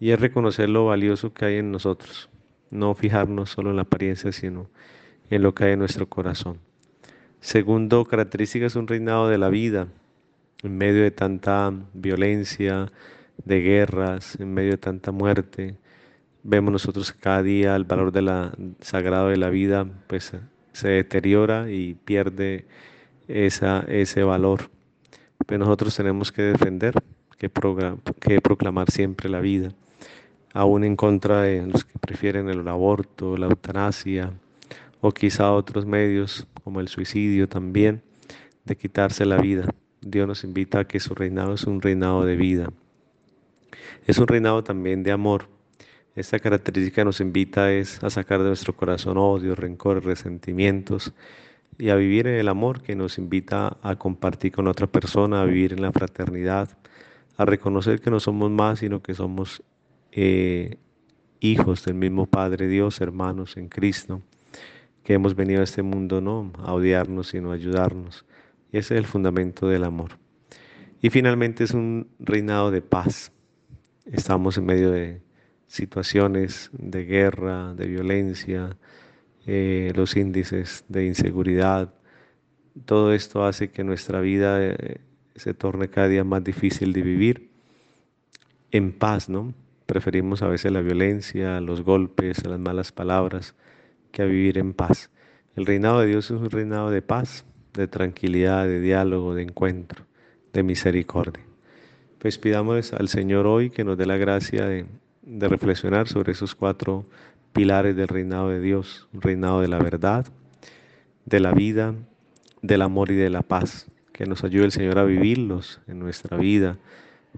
y 0.00 0.12
es 0.12 0.18
reconocer 0.18 0.70
lo 0.70 0.86
valioso 0.86 1.34
que 1.34 1.44
hay 1.44 1.56
en 1.56 1.70
nosotros, 1.70 2.30
no 2.70 2.94
fijarnos 2.94 3.50
solo 3.50 3.68
en 3.68 3.76
la 3.76 3.82
apariencia, 3.82 4.32
sino 4.32 4.70
en 5.28 5.42
lo 5.42 5.54
que 5.54 5.64
hay 5.64 5.72
en 5.72 5.80
nuestro 5.80 6.08
corazón. 6.08 6.60
Segundo, 7.40 8.06
característica 8.06 8.64
es 8.64 8.76
un 8.76 8.86
reinado 8.86 9.28
de 9.28 9.36
la 9.36 9.50
vida, 9.50 9.88
en 10.62 10.78
medio 10.78 11.02
de 11.02 11.10
tanta 11.10 11.70
violencia, 11.92 12.90
de 13.44 13.60
guerras, 13.60 14.40
en 14.40 14.54
medio 14.54 14.70
de 14.70 14.78
tanta 14.78 15.12
muerte. 15.12 15.76
Vemos 16.42 16.72
nosotros 16.72 17.12
que 17.12 17.18
cada 17.18 17.42
día 17.42 17.76
el 17.76 17.84
valor 17.84 18.12
de 18.12 18.22
la, 18.22 18.52
sagrado 18.80 19.28
de 19.28 19.36
la 19.36 19.50
vida 19.50 19.86
pues, 20.06 20.32
se 20.72 20.88
deteriora 20.88 21.70
y 21.70 21.94
pierde 21.94 22.66
esa, 23.26 23.84
ese 23.88 24.22
valor. 24.22 24.70
Pero 25.46 25.60
nosotros 25.60 25.96
tenemos 25.96 26.32
que 26.32 26.42
defender, 26.42 26.94
que, 27.38 27.50
que 28.20 28.40
proclamar 28.40 28.90
siempre 28.90 29.28
la 29.28 29.40
vida, 29.40 29.72
aún 30.52 30.84
en 30.84 30.96
contra 30.96 31.42
de 31.42 31.66
los 31.66 31.84
que 31.84 31.98
prefieren 31.98 32.48
el 32.48 32.66
aborto, 32.68 33.36
la 33.36 33.46
eutanasia 33.46 34.32
o 35.00 35.12
quizá 35.12 35.52
otros 35.52 35.86
medios 35.86 36.46
como 36.64 36.80
el 36.80 36.88
suicidio 36.88 37.48
también, 37.48 38.02
de 38.64 38.76
quitarse 38.76 39.24
la 39.24 39.38
vida. 39.38 39.72
Dios 40.00 40.28
nos 40.28 40.44
invita 40.44 40.80
a 40.80 40.84
que 40.84 41.00
su 41.00 41.14
reinado 41.14 41.54
es 41.54 41.64
un 41.64 41.80
reinado 41.80 42.24
de 42.24 42.36
vida. 42.36 42.70
Es 44.06 44.18
un 44.18 44.26
reinado 44.26 44.62
también 44.62 45.02
de 45.02 45.12
amor. 45.12 45.48
Esta 46.18 46.40
característica 46.40 47.04
nos 47.04 47.20
invita 47.20 47.72
es 47.72 48.02
a 48.02 48.10
sacar 48.10 48.40
de 48.40 48.48
nuestro 48.48 48.74
corazón 48.74 49.18
odio, 49.18 49.54
rencor, 49.54 50.04
resentimientos 50.04 51.12
y 51.78 51.90
a 51.90 51.94
vivir 51.94 52.26
en 52.26 52.34
el 52.34 52.48
amor 52.48 52.82
que 52.82 52.96
nos 52.96 53.18
invita 53.18 53.76
a 53.82 53.94
compartir 53.94 54.50
con 54.50 54.66
otra 54.66 54.88
persona, 54.88 55.40
a 55.40 55.44
vivir 55.44 55.74
en 55.74 55.80
la 55.80 55.92
fraternidad, 55.92 56.76
a 57.36 57.44
reconocer 57.44 58.00
que 58.00 58.10
no 58.10 58.18
somos 58.18 58.50
más, 58.50 58.80
sino 58.80 59.00
que 59.00 59.14
somos 59.14 59.62
eh, 60.10 60.78
hijos 61.38 61.84
del 61.84 61.94
mismo 61.94 62.26
Padre 62.26 62.66
Dios, 62.66 63.00
hermanos 63.00 63.56
en 63.56 63.68
Cristo, 63.68 64.20
que 65.04 65.14
hemos 65.14 65.36
venido 65.36 65.60
a 65.60 65.64
este 65.64 65.82
mundo 65.82 66.20
no 66.20 66.52
a 66.58 66.72
odiarnos, 66.72 67.28
sino 67.28 67.52
a 67.52 67.54
ayudarnos. 67.54 68.24
Y 68.72 68.78
ese 68.78 68.94
es 68.94 68.98
el 68.98 69.06
fundamento 69.06 69.68
del 69.68 69.84
amor. 69.84 70.18
Y 71.00 71.10
finalmente 71.10 71.62
es 71.62 71.74
un 71.74 72.08
reinado 72.18 72.72
de 72.72 72.82
paz. 72.82 73.30
Estamos 74.04 74.58
en 74.58 74.66
medio 74.66 74.90
de 74.90 75.27
situaciones 75.68 76.70
de 76.72 77.04
guerra, 77.04 77.74
de 77.74 77.86
violencia, 77.86 78.76
eh, 79.46 79.92
los 79.94 80.16
índices 80.16 80.84
de 80.88 81.06
inseguridad. 81.06 81.94
Todo 82.84 83.12
esto 83.12 83.44
hace 83.44 83.70
que 83.70 83.84
nuestra 83.84 84.20
vida 84.20 84.62
eh, 84.64 85.00
se 85.36 85.54
torne 85.54 85.88
cada 85.88 86.08
día 86.08 86.24
más 86.24 86.42
difícil 86.42 86.92
de 86.92 87.02
vivir 87.02 87.50
en 88.70 88.92
paz, 88.92 89.28
¿no? 89.28 89.54
Preferimos 89.86 90.42
a 90.42 90.48
veces 90.48 90.72
la 90.72 90.80
violencia, 90.80 91.60
los 91.60 91.82
golpes, 91.82 92.44
las 92.46 92.58
malas 92.58 92.92
palabras, 92.92 93.54
que 94.10 94.22
a 94.22 94.26
vivir 94.26 94.58
en 94.58 94.74
paz. 94.74 95.10
El 95.54 95.66
reinado 95.66 96.00
de 96.00 96.08
Dios 96.08 96.26
es 96.26 96.38
un 96.38 96.50
reinado 96.50 96.90
de 96.90 97.02
paz, 97.02 97.44
de 97.74 97.88
tranquilidad, 97.88 98.66
de 98.66 98.80
diálogo, 98.80 99.34
de 99.34 99.42
encuentro, 99.42 100.04
de 100.52 100.62
misericordia. 100.62 101.44
Pues 102.18 102.38
pidamos 102.38 102.92
al 102.92 103.08
Señor 103.08 103.46
hoy 103.46 103.70
que 103.70 103.84
nos 103.84 103.96
dé 103.96 104.04
la 104.04 104.16
gracia 104.16 104.66
de, 104.66 104.86
de 105.28 105.48
reflexionar 105.48 106.08
sobre 106.08 106.32
esos 106.32 106.54
cuatro 106.54 107.04
pilares 107.52 107.94
del 107.96 108.08
reinado 108.08 108.48
de 108.48 108.60
Dios, 108.60 109.08
un 109.12 109.20
reinado 109.20 109.60
de 109.60 109.68
la 109.68 109.78
verdad, 109.78 110.26
de 111.26 111.40
la 111.40 111.52
vida, 111.52 111.94
del 112.62 112.82
amor 112.82 113.10
y 113.10 113.14
de 113.14 113.30
la 113.30 113.42
paz. 113.42 113.86
Que 114.12 114.26
nos 114.26 114.42
ayude 114.42 114.64
el 114.64 114.72
Señor 114.72 114.98
a 114.98 115.04
vivirlos 115.04 115.80
en 115.86 116.00
nuestra 116.00 116.36
vida. 116.36 116.76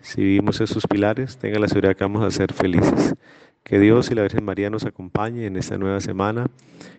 Si 0.01 0.23
vivimos 0.23 0.61
esos 0.61 0.87
pilares, 0.87 1.37
tenga 1.37 1.59
la 1.59 1.69
seguridad 1.69 1.97
que 1.97 2.05
vamos 2.05 2.25
a 2.25 2.31
ser 2.31 2.55
felices. 2.55 3.15
Que 3.65 3.79
Dios 3.79 4.11
y 4.11 4.15
la 4.15 4.23
Virgen 4.23 4.45
María 4.45 4.71
nos 4.71 4.87
acompañen 4.87 5.45
en 5.45 5.57
esta 5.57 5.77
nueva 5.77 6.01
semana 6.01 6.47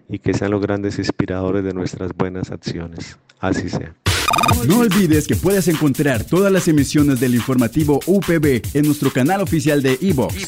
y 0.08 0.20
que 0.20 0.34
sean 0.34 0.52
los 0.52 0.62
grandes 0.62 1.00
inspiradores 1.00 1.64
de 1.64 1.74
nuestras 1.74 2.16
buenas 2.16 2.52
acciones. 2.52 3.18
Así 3.40 3.70
sea. 3.70 3.96
No 4.68 4.80
olvides 4.80 5.28
que 5.28 5.36
puedes 5.36 5.68
encontrar 5.68 6.24
todas 6.24 6.52
las 6.52 6.68
emisiones 6.68 7.20
del 7.20 7.36
informativo 7.36 8.00
UPB 8.06 8.62
en 8.74 8.86
nuestro 8.86 9.12
canal 9.12 9.42
oficial 9.42 9.82
de 9.82 9.98
iVox, 10.00 10.48